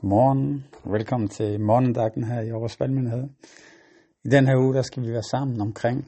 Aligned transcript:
Godmorgen. 0.00 0.64
Velkommen 0.84 1.28
til 1.28 1.60
morgendagten 1.60 2.24
her 2.24 2.40
i 2.40 2.48
Aarhus 2.48 2.80
Valgmyndighed. 2.80 3.24
I 4.24 4.28
den 4.28 4.46
her 4.46 4.56
uge, 4.56 4.74
der 4.74 4.82
skal 4.82 5.02
vi 5.02 5.10
være 5.12 5.22
sammen 5.22 5.60
omkring 5.60 5.98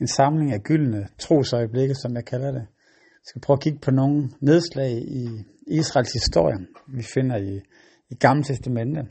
en 0.00 0.06
samling 0.06 0.52
af 0.52 0.60
gyldne 0.60 1.08
trosøjeblikke, 1.18 1.94
som 1.94 2.14
jeg 2.14 2.24
kalder 2.24 2.52
det. 2.52 2.66
Vi 3.20 3.24
skal 3.24 3.40
prøve 3.40 3.54
at 3.54 3.60
kigge 3.60 3.78
på 3.78 3.90
nogle 3.90 4.28
nedslag 4.40 4.92
i 4.92 5.24
Israels 5.66 6.12
historie, 6.12 6.58
vi 6.86 7.02
finder 7.14 7.36
i, 7.36 7.60
i 8.10 8.14
Gamle 8.14 8.44
Testamentet. 8.44 9.04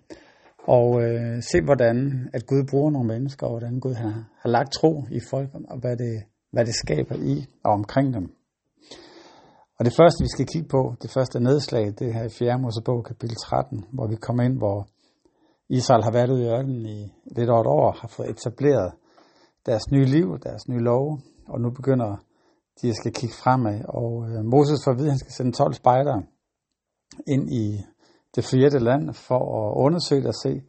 Og 0.67 1.03
øh, 1.03 1.41
se, 1.41 1.61
hvordan 1.61 2.29
at 2.33 2.45
Gud 2.45 2.63
bruger 2.71 2.91
nogle 2.91 3.07
mennesker, 3.07 3.47
og 3.47 3.51
hvordan 3.51 3.79
Gud 3.79 3.93
har, 3.93 4.29
har 4.41 4.49
lagt 4.49 4.71
tro 4.71 5.03
i 5.11 5.19
folk, 5.29 5.49
og 5.69 5.79
hvad 5.79 5.97
det, 5.97 6.23
hvad 6.51 6.65
det 6.65 6.75
skaber 6.75 7.15
i 7.15 7.45
og 7.63 7.71
omkring 7.71 8.13
dem. 8.13 8.38
Og 9.79 9.85
det 9.85 9.93
første, 9.99 10.23
vi 10.23 10.29
skal 10.29 10.45
kigge 10.45 10.67
på, 10.67 10.95
det 11.01 11.11
første 11.11 11.39
nedslag, 11.39 11.85
det 11.99 12.07
er 12.07 12.13
her 12.13 12.23
i 12.23 12.29
4. 12.29 12.59
Mosebog, 12.59 13.05
kapitel 13.05 13.35
13, 13.35 13.85
hvor 13.93 14.07
vi 14.07 14.15
kommer 14.15 14.43
ind, 14.43 14.57
hvor 14.57 14.87
Israel 15.69 16.03
har 16.03 16.11
været 16.11 16.29
ude 16.29 16.43
i 16.43 16.49
ørkenen 16.55 16.85
i 16.85 17.13
lidt 17.37 17.49
over 17.49 17.61
et 17.61 17.67
år, 17.67 17.91
har 18.01 18.07
fået 18.07 18.29
etableret 18.29 18.91
deres 19.65 19.91
nye 19.91 20.05
liv, 20.05 20.39
deres 20.39 20.67
nye 20.69 20.83
lov, 20.91 21.19
og 21.47 21.61
nu 21.61 21.69
begynder 21.69 22.11
de 22.81 22.89
at 22.89 22.95
skal 22.95 23.13
kigge 23.13 23.35
fremad. 23.43 23.79
Og 23.87 24.11
øh, 24.29 24.45
Moses 24.45 24.83
får 24.83 24.91
at 24.91 24.97
vide, 24.97 25.07
at 25.07 25.11
han 25.11 25.23
skal 25.23 25.33
sende 25.33 25.51
12 25.51 25.73
spejdere 25.73 26.23
ind 27.27 27.53
i 27.53 27.65
det 28.35 28.43
fjerde 28.45 28.79
land 28.79 29.13
for 29.13 29.41
at 29.59 29.73
undersøge 29.85 30.27
og 30.27 30.35
se, 30.43 30.61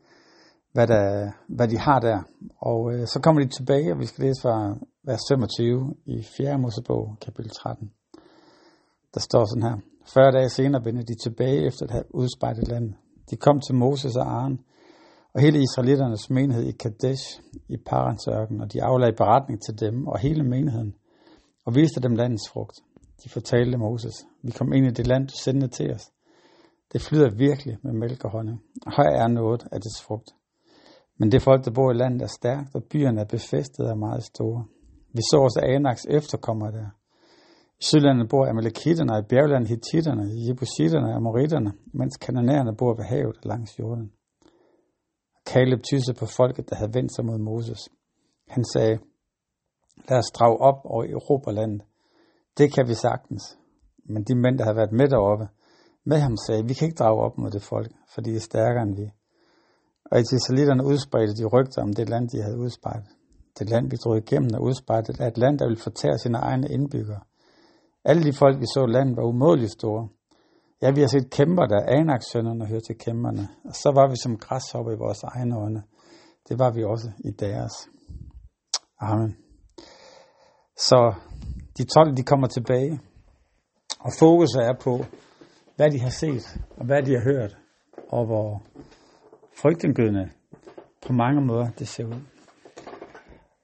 hvad, 0.73 0.87
der, 0.87 1.31
hvad 1.57 1.69
de 1.69 1.79
har 1.79 2.01
der. 2.01 2.19
Og 2.71 2.93
øh, 2.93 3.07
så 3.07 3.21
kommer 3.23 3.43
de 3.43 3.49
tilbage, 3.49 3.93
og 3.93 3.99
vi 3.99 4.07
skal 4.07 4.25
læse 4.25 4.43
fra 4.43 4.77
vers 5.05 5.21
25 5.31 5.95
i 6.05 6.23
4. 6.37 6.59
Mosebog, 6.59 7.17
kapitel 7.21 7.51
13. 7.51 7.91
Der 9.15 9.21
står 9.21 9.45
sådan 9.45 9.63
her. 9.63 9.77
40 10.15 10.33
dage 10.33 10.49
senere 10.49 10.85
vendte 10.85 11.03
de 11.03 11.15
tilbage 11.15 11.67
efter 11.67 11.85
at 11.87 11.91
have 11.91 12.15
udspejlet 12.15 12.69
landet. 12.69 12.95
De 13.31 13.37
kom 13.37 13.61
til 13.61 13.75
Moses 13.75 14.17
og 14.17 14.27
Aaron 14.27 14.61
og 15.35 15.41
hele 15.41 15.63
israeliternes 15.63 16.31
menighed 16.31 16.65
i 16.65 16.73
Kadesh 16.73 17.41
i 17.69 17.77
Paransørken, 17.77 18.61
og 18.61 18.73
de 18.73 18.83
aflagde 18.83 19.17
beretning 19.17 19.63
til 19.63 19.81
dem 19.81 20.07
og 20.07 20.19
hele 20.19 20.43
menigheden 20.43 20.95
og 21.65 21.75
viste 21.75 22.01
dem 22.01 22.15
landets 22.15 22.51
frugt. 22.53 22.77
De 23.25 23.29
fortalte 23.29 23.79
Moses, 23.79 24.27
vi 24.43 24.51
kom 24.51 24.73
ind 24.73 24.87
i 24.87 24.91
det 24.91 25.07
land, 25.07 25.29
du 25.29 25.35
sendte 25.35 25.69
til 25.69 25.95
os. 25.95 26.11
Det 26.93 27.01
flyder 27.03 27.31
virkelig 27.31 27.79
med 27.83 27.93
mælk 27.93 28.25
og 28.25 28.31
honning. 28.31 28.63
og 28.87 28.93
Her 28.97 29.11
er 29.23 29.29
noget 29.29 29.67
af 29.73 29.81
dets 29.81 30.03
frugt. 30.03 30.29
Men 31.19 31.33
det 31.33 31.43
folk, 31.43 31.65
der 31.65 31.71
bor 31.71 31.91
i 31.91 31.95
landet, 31.95 32.23
er 32.23 32.27
stærkt, 32.27 32.75
og 32.75 32.83
byerne 32.91 33.21
er 33.21 33.25
befæstet 33.25 33.91
og 33.91 33.99
meget 33.99 34.25
store. 34.25 34.65
Vi 35.13 35.21
så 35.31 35.37
også 35.43 35.61
Anaks 35.63 36.07
efterkommere 36.11 36.73
der. 36.73 36.87
Sydlandet 37.81 38.29
bor 38.29 38.47
amalekitterne, 38.47 39.13
og 39.13 39.19
i 39.19 39.29
bjerglandet 39.29 39.69
hittitterne, 39.69 40.25
i 40.35 40.49
jebusitterne 40.49 41.09
og 41.11 41.17
amoritterne, 41.17 41.73
mens 41.93 42.17
kananæerne 42.17 42.77
bor 42.77 42.95
ved 42.95 43.05
havet 43.05 43.37
langs 43.45 43.79
jorden. 43.79 44.13
Kaleb 45.47 45.83
tysse 45.83 46.15
på 46.15 46.27
folket, 46.27 46.71
der 46.71 46.77
havde 46.77 46.95
vendt 46.95 47.15
sig 47.15 47.25
mod 47.25 47.39
Moses. 47.39 47.89
Han 48.49 48.65
sagde, 48.65 48.99
lad 50.09 50.19
os 50.19 50.31
drage 50.37 50.59
op 50.61 50.81
over 50.85 51.05
Europalandet. 51.09 51.83
Det 52.59 52.75
kan 52.75 52.89
vi 52.89 52.95
sagtens. 52.95 53.59
Men 54.05 54.23
de 54.25 54.35
mænd, 54.35 54.59
der 54.59 54.65
havde 54.65 54.77
været 54.77 54.93
med 54.93 55.09
deroppe, 55.09 55.49
med 56.05 56.19
ham 56.19 56.37
sagde, 56.47 56.67
vi 56.69 56.75
kan 56.75 56.89
ikke 56.89 57.01
drage 57.03 57.21
op 57.27 57.39
mod 57.39 57.51
det 57.51 57.63
folk, 57.63 57.91
for 58.15 58.21
de 58.21 58.37
er 58.37 58.41
stærkere 58.41 58.83
end 58.83 58.97
vi. 58.97 59.07
Og 60.11 60.21
israelitterne 60.21 60.85
udspredte 60.85 61.35
de 61.35 61.47
rygter 61.55 61.83
om 61.83 61.93
det 61.93 62.09
land, 62.09 62.29
de 62.29 62.43
havde 62.43 62.59
udspejlet. 62.59 63.11
Det 63.59 63.71
land, 63.71 63.91
vi 63.91 63.97
drog 63.97 64.17
igennem 64.19 64.51
og 64.55 64.63
udspejlet, 64.63 65.21
er 65.21 65.27
et 65.27 65.39
land, 65.39 65.59
der 65.59 65.69
vil 65.69 65.77
fortære 65.77 66.19
sine 66.19 66.39
egne 66.39 66.69
indbyggere. 66.69 67.21
Alle 68.05 68.23
de 68.23 68.33
folk, 68.33 68.61
vi 68.61 68.67
så 68.67 68.87
landet, 68.87 69.17
var 69.17 69.23
umådeligt 69.23 69.73
store. 69.73 70.09
Ja, 70.83 70.91
vi 70.91 71.01
har 71.01 71.09
set 71.09 71.31
kæmper, 71.31 71.67
der 71.67 71.81
Anak 71.99 72.23
sønderne 72.33 72.67
hører 72.67 72.81
til 72.81 72.99
kæmperne. 72.99 73.49
Og 73.65 73.75
så 73.75 73.93
var 73.95 74.11
vi 74.11 74.17
som 74.23 74.37
græshopper 74.37 74.93
i 74.93 74.99
vores 74.99 75.23
egne 75.23 75.57
øjne. 75.57 75.83
Det 76.49 76.59
var 76.59 76.71
vi 76.71 76.85
også 76.85 77.11
i 77.25 77.31
deres. 77.31 77.73
Amen. 79.01 79.37
Så 80.77 81.15
de 81.79 81.85
12, 81.85 82.17
de 82.17 82.23
kommer 82.23 82.47
tilbage. 82.47 83.01
Og 84.01 84.11
fokus 84.19 84.55
er 84.55 84.75
på, 84.81 85.05
hvad 85.77 85.91
de 85.91 86.01
har 86.01 86.11
set, 86.11 86.61
og 86.77 86.87
hvad 86.87 87.03
de 87.03 87.13
har 87.13 87.25
hørt, 87.33 87.57
og 88.09 88.27
hvor 88.27 88.63
frygtindgydende 89.63 90.31
på 91.07 91.13
mange 91.13 91.41
måder 91.41 91.71
det 91.79 91.89
ser 91.89 92.05
ud. 92.05 92.21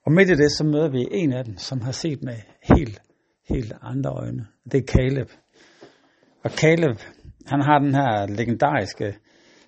Og 0.07 0.13
midt 0.13 0.31
i 0.31 0.35
det, 0.35 0.53
så 0.53 0.65
møder 0.65 0.89
vi 0.89 1.09
en 1.11 1.33
af 1.33 1.45
dem, 1.45 1.57
som 1.57 1.81
har 1.81 1.93
set 1.93 2.23
med 2.23 2.37
helt, 2.63 3.03
helt 3.49 3.73
andre 3.83 4.11
øjne. 4.11 4.47
Det 4.73 4.79
er 4.79 4.93
Caleb. 4.93 5.29
Og 6.45 6.51
Caleb, 6.51 6.99
han 7.47 7.61
har 7.61 7.79
den 7.79 7.95
her 7.95 8.27
legendariske 8.27 9.19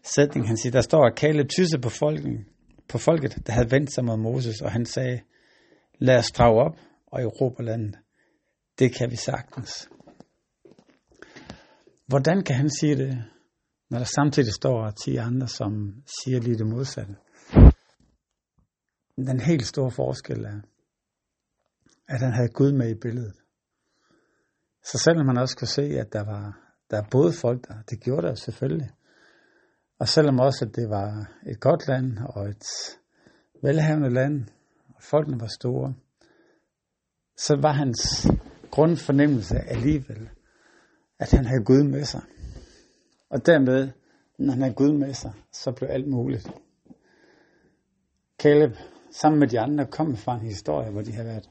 sætning, 0.02 0.46
han 0.48 0.56
siger, 0.56 0.72
der 0.72 0.80
står, 0.80 1.06
at 1.06 1.18
Caleb 1.18 1.48
tysse 1.48 1.78
på, 1.78 1.88
folken, 1.88 2.46
på 2.88 2.98
folket, 2.98 3.46
der 3.46 3.52
havde 3.52 3.70
vendt 3.70 3.92
sig 3.92 4.04
mod 4.04 4.16
Moses, 4.16 4.60
og 4.60 4.72
han 4.72 4.86
sagde, 4.86 5.20
lad 5.98 6.18
os 6.18 6.30
drage 6.30 6.64
op 6.64 6.76
og 7.06 7.22
erobre 7.22 7.64
landet. 7.64 7.98
Det 8.78 8.94
kan 8.94 9.10
vi 9.10 9.16
sagtens. 9.16 9.88
Hvordan 12.06 12.44
kan 12.44 12.56
han 12.56 12.70
sige 12.70 12.96
det, 12.96 13.24
når 13.90 13.98
der 13.98 14.04
samtidig 14.04 14.52
står 14.52 14.90
10 14.90 15.16
andre, 15.16 15.48
som 15.48 16.02
siger 16.06 16.40
lige 16.40 16.58
det 16.58 16.66
modsatte? 16.66 17.14
Den 19.16 19.40
helt 19.40 19.66
store 19.66 19.90
forskel 19.90 20.44
er, 20.44 20.60
at 22.08 22.20
han 22.20 22.32
havde 22.32 22.48
Gud 22.48 22.72
med 22.72 22.90
i 22.90 22.94
billedet. 22.94 23.34
Så 24.84 24.98
selvom 24.98 25.26
man 25.26 25.38
også 25.38 25.56
kunne 25.56 25.68
se, 25.68 25.82
at 25.82 26.12
der 26.12 26.24
var 26.24 26.68
der 26.90 26.96
er 26.96 27.04
både 27.10 27.32
folk 27.32 27.68
der, 27.68 27.74
det 27.90 28.00
gjorde 28.00 28.26
der 28.26 28.34
selvfølgelig. 28.34 28.90
Og 29.98 30.08
selvom 30.08 30.40
også, 30.40 30.64
at 30.64 30.76
det 30.76 30.90
var 30.90 31.32
et 31.46 31.60
godt 31.60 31.88
land 31.88 32.18
og 32.18 32.48
et 32.48 32.64
velhavende 33.62 34.10
land, 34.10 34.44
og 34.88 35.02
folkene 35.02 35.40
var 35.40 35.46
store, 35.46 35.94
så 37.36 37.56
var 37.62 37.72
hans 37.72 38.26
grundfornemmelse 38.70 39.58
alligevel, 39.58 40.28
at 41.18 41.30
han 41.30 41.44
havde 41.44 41.64
Gud 41.64 41.82
med 41.82 42.04
sig. 42.04 42.22
Og 43.30 43.46
dermed, 43.46 43.90
når 44.38 44.52
han 44.52 44.62
havde 44.62 44.74
Gud 44.74 44.92
med 44.92 45.14
sig, 45.14 45.32
så 45.52 45.72
blev 45.72 45.88
alt 45.88 46.08
muligt. 46.08 46.50
Caleb, 48.38 48.76
sammen 49.10 49.40
med 49.40 49.48
de 49.48 49.60
andre, 49.60 49.86
kom 49.86 50.16
fra 50.16 50.34
en 50.34 50.40
historie, 50.40 50.90
hvor 50.90 51.02
de 51.02 51.12
havde 51.12 51.28
været 51.28 51.50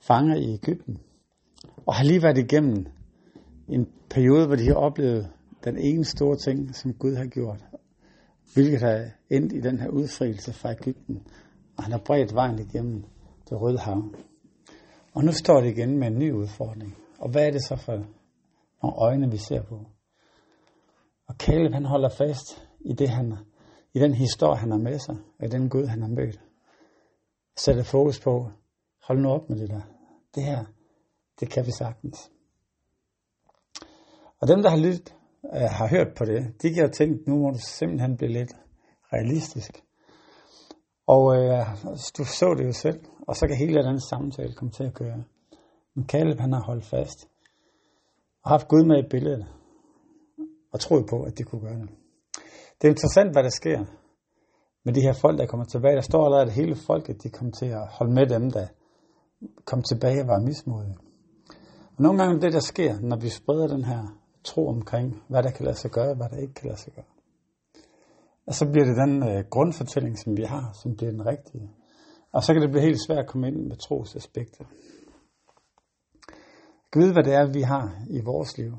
fanger 0.00 0.36
i 0.36 0.54
Ægypten, 0.54 1.00
og 1.86 1.94
har 1.94 2.04
lige 2.04 2.22
været 2.22 2.38
igennem 2.38 2.86
en 3.68 3.86
periode, 4.10 4.46
hvor 4.46 4.56
de 4.56 4.66
har 4.66 4.74
oplevet 4.74 5.32
den 5.64 5.78
ene 5.78 6.04
store 6.04 6.36
ting, 6.36 6.74
som 6.74 6.94
Gud 6.94 7.14
har 7.14 7.26
gjort, 7.26 7.64
hvilket 8.54 8.80
har 8.80 9.10
endt 9.30 9.52
i 9.52 9.60
den 9.60 9.78
her 9.80 9.88
udfrielse 9.88 10.52
fra 10.52 10.72
Ægypten, 10.72 11.22
og 11.76 11.84
han 11.84 11.92
har 11.92 12.02
bredt 12.06 12.34
vejen 12.34 12.58
igennem 12.58 13.04
det 13.48 13.60
røde 13.60 13.78
hav. 13.78 14.14
Og 15.14 15.24
nu 15.24 15.32
står 15.32 15.60
det 15.60 15.70
igen 15.70 15.98
med 15.98 16.06
en 16.06 16.18
ny 16.18 16.32
udfordring. 16.32 16.96
Og 17.18 17.30
hvad 17.30 17.46
er 17.46 17.50
det 17.50 17.64
så 17.64 17.76
for 17.76 17.92
nogle 18.82 18.96
øjne, 18.96 19.30
vi 19.30 19.36
ser 19.36 19.62
på? 19.62 19.80
Og 21.28 21.34
Caleb, 21.34 21.72
han 21.72 21.84
holder 21.84 22.08
fast 22.08 22.68
i 22.80 22.92
det, 22.92 23.08
han 23.08 23.34
i 23.94 23.98
den 23.98 24.14
historie, 24.14 24.58
han 24.58 24.70
har 24.70 24.78
med 24.78 24.98
sig, 24.98 25.16
af 25.40 25.46
i 25.46 25.50
den 25.50 25.68
Gud, 25.68 25.86
han 25.86 26.02
har 26.02 26.08
mødt. 26.08 26.40
Sætter 27.56 27.82
fokus 27.82 28.20
på, 28.20 28.50
hold 29.02 29.18
nu 29.18 29.28
op 29.28 29.48
med 29.48 29.58
det 29.58 29.68
der. 29.70 29.80
Det 30.34 30.42
her, 30.42 30.64
det 31.40 31.50
kan 31.50 31.66
vi 31.66 31.70
sagtens. 31.78 32.30
Og 34.40 34.48
dem, 34.48 34.62
der 34.62 34.70
har 34.70 34.76
lyttet, 34.76 35.14
øh, 35.54 35.70
har 35.78 35.88
hørt 35.88 36.14
på 36.18 36.24
det, 36.24 36.62
de 36.62 36.74
kan 36.74 36.84
jo 36.84 36.90
tænke, 36.90 37.30
nu 37.30 37.36
må 37.36 37.50
du 37.50 37.58
simpelthen 37.58 38.16
blive 38.16 38.32
lidt 38.32 38.52
realistisk. 39.12 39.82
Og 41.06 41.36
øh, 41.36 41.66
du 42.18 42.24
så 42.24 42.54
det 42.58 42.64
jo 42.66 42.72
selv, 42.72 43.00
og 43.28 43.36
så 43.36 43.46
kan 43.46 43.56
hele 43.56 43.82
den 43.82 44.00
samtale 44.00 44.54
komme 44.54 44.72
til 44.72 44.84
at 44.84 44.94
køre. 44.94 45.24
Men 45.94 46.06
Caleb, 46.06 46.38
han 46.40 46.52
har 46.52 46.62
holdt 46.62 46.84
fast, 46.84 47.28
og 48.42 48.50
haft 48.50 48.68
Gud 48.68 48.84
med 48.84 49.04
i 49.04 49.08
billedet, 49.10 49.46
og 50.72 50.80
troet 50.80 51.06
på, 51.10 51.22
at 51.22 51.38
de 51.38 51.42
kunne 51.42 51.60
gøre 51.60 51.80
det. 51.80 51.90
Det 52.78 52.88
er 52.88 52.92
interessant, 52.92 53.32
hvad 53.32 53.42
der 53.42 53.50
sker 53.50 53.84
med 54.84 54.92
de 54.94 55.00
her 55.00 55.12
folk, 55.12 55.38
der 55.38 55.46
kommer 55.46 55.66
tilbage. 55.66 55.94
Der 55.94 56.00
står 56.00 56.24
allerede, 56.24 56.46
at 56.46 56.52
hele 56.52 56.76
folket, 56.76 57.22
de 57.22 57.30
kom 57.30 57.52
til 57.52 57.66
at 57.66 57.88
holde 57.88 58.12
med 58.12 58.26
dem, 58.26 58.50
der 58.50 58.66
kom 59.64 59.82
tilbage 59.82 60.20
og 60.20 60.28
var 60.28 60.40
mismodige. 60.40 60.96
Og 61.96 62.02
nogle 62.02 62.22
gange 62.22 62.40
det, 62.40 62.52
der 62.52 62.60
sker, 62.60 63.00
når 63.00 63.16
vi 63.16 63.28
spreder 63.28 63.66
den 63.66 63.84
her 63.84 64.20
tro 64.44 64.68
omkring, 64.68 65.22
hvad 65.28 65.42
der 65.42 65.50
kan 65.50 65.64
lade 65.64 65.76
sig 65.76 65.90
gøre, 65.90 66.14
hvad 66.14 66.28
der 66.28 66.36
ikke 66.36 66.54
kan 66.54 66.68
lade 66.68 66.80
sig 66.80 66.92
gøre. 66.92 67.04
Og 68.46 68.54
så 68.54 68.70
bliver 68.70 68.86
det 68.86 68.96
den 68.96 69.22
øh, 69.22 69.44
grundfortælling, 69.50 70.18
som 70.18 70.36
vi 70.36 70.42
har, 70.42 70.72
som 70.82 70.96
bliver 70.96 71.10
den 71.10 71.26
rigtige. 71.26 71.70
Og 72.32 72.42
så 72.42 72.52
kan 72.52 72.62
det 72.62 72.70
blive 72.70 72.82
helt 72.82 73.06
svært 73.06 73.18
at 73.18 73.26
komme 73.26 73.48
ind 73.48 73.56
med 73.56 73.76
trosaspekter. 73.76 74.64
Kan 76.92 77.02
vide, 77.02 77.12
hvad 77.12 77.24
det 77.24 77.34
er, 77.34 77.52
vi 77.52 77.60
har 77.60 78.02
i 78.10 78.20
vores 78.20 78.58
liv. 78.58 78.72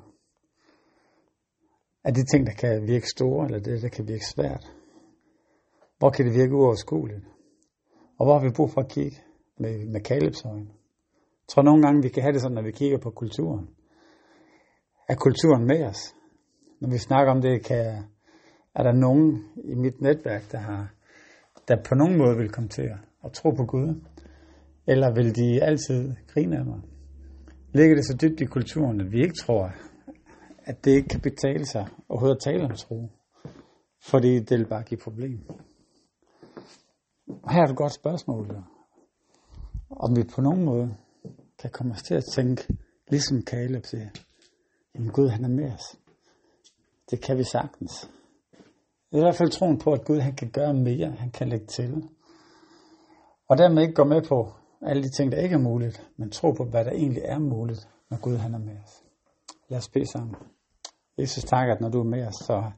Er 2.03 2.11
det 2.11 2.27
ting, 2.31 2.47
der 2.47 2.53
kan 2.53 2.87
virke 2.87 3.07
store, 3.15 3.45
eller 3.45 3.59
det, 3.59 3.81
der 3.81 3.89
kan 3.89 4.07
virke 4.07 4.25
svært? 4.25 4.71
Hvor 5.97 6.09
kan 6.09 6.25
det 6.25 6.33
virke 6.33 6.55
uoverskueligt? 6.55 7.25
Og 8.17 8.25
hvor 8.25 8.39
har 8.39 8.45
vi 8.45 8.53
brug 8.55 8.69
for 8.71 8.81
at 8.81 8.89
kigge 8.89 9.17
med, 9.57 9.85
med 9.85 10.01
Kalebs 10.01 10.45
øjne? 10.45 10.69
Jeg 11.47 11.53
tror 11.53 11.63
nogle 11.63 11.81
gange, 11.81 12.01
vi 12.01 12.09
kan 12.09 12.23
have 12.23 12.33
det 12.33 12.41
sådan, 12.41 12.55
når 12.55 12.61
vi 12.61 12.71
kigger 12.71 12.97
på 12.97 13.09
kulturen 13.09 13.67
er 15.07 15.15
kulturen 15.15 15.65
med 15.65 15.83
os. 15.85 16.15
Når 16.81 16.89
vi 16.89 16.97
snakker 16.97 17.31
om 17.33 17.41
det, 17.41 17.65
kan, 17.65 18.03
Er 18.75 18.83
der 18.83 18.91
nogen 18.91 19.45
i 19.63 19.75
mit 19.75 20.01
netværk, 20.01 20.51
der 20.51 20.57
har 20.57 20.93
der 21.67 21.75
på 21.89 21.95
nogen 21.95 22.17
måde 22.17 22.37
vil 22.37 22.49
komme 22.49 22.69
til 22.69 22.89
at 23.23 23.31
tro 23.31 23.49
på 23.49 23.65
Gud? 23.65 24.01
Eller 24.87 25.13
vil 25.13 25.35
de 25.35 25.63
altid 25.63 26.15
grine 26.27 26.57
af 26.57 26.65
mig? 26.65 26.81
Ligger 27.73 27.95
det 27.95 28.05
så 28.05 28.17
dybt 28.21 28.41
i 28.41 28.45
kulturen, 28.45 29.01
at 29.01 29.11
vi 29.11 29.21
ikke 29.21 29.35
tror, 29.35 29.71
at 30.65 30.85
det 30.85 30.91
ikke 30.91 31.09
kan 31.09 31.21
betale 31.21 31.65
sig 31.65 31.87
overhovedet 32.09 32.35
at 32.35 32.41
tale 32.41 32.63
om 32.63 32.71
tro? 32.71 33.09
Fordi 34.09 34.39
det 34.39 34.59
vil 34.59 34.67
bare 34.67 34.83
give 34.83 34.99
problem. 35.03 35.39
Her 37.49 37.61
er 37.61 37.69
et 37.69 37.77
godt 37.77 37.93
spørgsmål. 37.93 38.63
Om 39.89 40.15
vi 40.15 40.23
på 40.35 40.41
nogen 40.41 40.65
måde 40.65 40.95
der 41.63 41.69
kommer 41.69 41.93
os 41.95 42.03
til 42.03 42.13
at 42.15 42.25
tænke, 42.33 42.67
ligesom 43.07 43.41
Caleb 43.41 43.85
siger, 43.85 44.09
jamen 44.95 45.11
Gud 45.11 45.29
han 45.29 45.45
er 45.45 45.49
med 45.49 45.73
os. 45.73 45.95
Det 47.11 47.21
kan 47.21 47.37
vi 47.37 47.43
sagtens. 47.43 48.09
I 49.11 49.19
hvert 49.19 49.35
fald 49.35 49.49
troen 49.49 49.79
på, 49.79 49.93
at 49.93 50.05
Gud 50.05 50.19
han 50.19 50.35
kan 50.35 50.49
gøre 50.51 50.73
mere, 50.73 51.11
han 51.11 51.31
kan 51.31 51.49
lægge 51.49 51.65
til. 51.65 52.03
Og 53.49 53.57
dermed 53.57 53.81
ikke 53.81 53.93
gå 53.93 54.03
med 54.03 54.21
på 54.21 54.53
alle 54.81 55.03
de 55.03 55.09
ting, 55.09 55.31
der 55.31 55.37
ikke 55.37 55.53
er 55.53 55.59
muligt, 55.59 56.09
men 56.17 56.31
tro 56.31 56.51
på, 56.51 56.63
hvad 56.63 56.85
der 56.85 56.91
egentlig 56.91 57.23
er 57.25 57.39
muligt, 57.39 57.87
når 58.09 58.17
Gud 58.21 58.35
han 58.35 58.53
er 58.53 58.59
med 58.59 58.77
os. 58.83 59.03
Lad 59.69 59.77
os 59.77 59.89
bede 59.89 60.11
sammen. 60.11 60.35
Jesus, 61.17 61.43
tak, 61.43 61.69
at 61.69 61.81
når 61.81 61.89
du 61.89 61.99
er 61.99 62.03
med 62.03 62.27
os, 62.27 62.35
så 62.35 62.71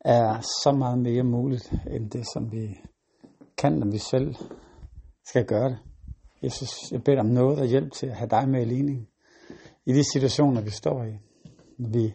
er 0.00 0.40
så 0.40 0.72
meget 0.78 0.98
mere 0.98 1.22
muligt, 1.22 1.72
end 1.90 2.10
det, 2.10 2.26
som 2.32 2.52
vi 2.52 2.80
kan, 3.58 3.72
når 3.72 3.90
vi 3.90 3.98
selv 3.98 4.34
skal 5.24 5.46
gøre 5.46 5.68
det. 5.68 5.78
Jesus, 6.44 6.92
jeg 6.92 7.04
beder 7.04 7.20
om 7.20 7.26
noget 7.26 7.58
og 7.58 7.66
hjælp 7.66 7.92
til 7.92 8.06
at 8.06 8.16
have 8.16 8.28
dig 8.28 8.48
med 8.48 8.62
i 8.62 8.64
ligningen. 8.64 9.08
i 9.86 9.92
de 9.92 10.12
situationer, 10.12 10.60
vi 10.60 10.70
står 10.70 11.04
i. 11.04 11.18
Når 11.78 11.88
vi 11.88 12.14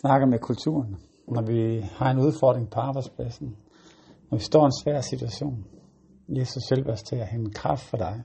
snakker 0.00 0.26
med 0.26 0.38
kulturen, 0.38 0.96
når 1.28 1.42
vi 1.42 1.80
har 1.80 2.10
en 2.10 2.18
udfordring 2.18 2.70
på 2.70 2.80
arbejdspladsen, 2.80 3.56
når 4.30 4.38
vi 4.38 4.44
står 4.44 4.62
i 4.62 4.64
en 4.64 4.82
svær 4.82 5.00
situation. 5.00 5.64
Jesus, 6.28 6.62
hjælp 6.70 6.86
os 6.86 7.02
til 7.02 7.16
at 7.16 7.28
hente 7.28 7.50
kraft 7.50 7.82
for 7.82 7.96
dig. 7.96 8.22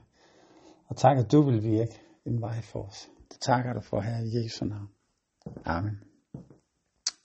Og 0.88 0.96
tak, 0.96 1.18
at 1.18 1.32
du 1.32 1.42
vil 1.42 1.62
virke 1.62 2.00
en 2.26 2.40
vej 2.40 2.60
for 2.60 2.82
os. 2.82 3.08
Det 3.30 3.40
takker 3.40 3.72
du 3.72 3.80
for 3.80 4.00
her 4.00 4.18
i 4.18 4.44
Jesu 4.44 4.64
navn. 4.64 4.88
Amen. 5.64 6.00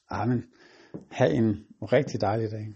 Amen. 0.10 0.44
Ha' 1.12 1.28
en 1.28 1.66
rigtig 1.82 2.22
dejlig 2.22 2.52
dag. 2.52 2.68